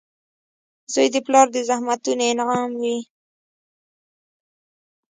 •زوی 0.93 1.07
د 1.13 1.17
پلار 1.25 1.47
د 1.51 1.57
زحمتونو 1.69 2.23
انعام 2.31 2.71
وي. 2.81 2.97